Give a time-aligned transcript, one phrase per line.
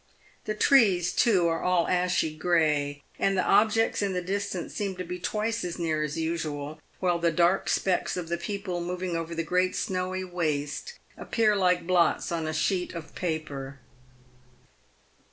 [0.45, 5.03] The trees, too, are all ashy grey, and the objects in the distance seem to
[5.03, 9.35] be twice as near as usual, while the dark specks of the people moving over
[9.35, 13.77] the great snowy waste appear like blots on a sheet of paper.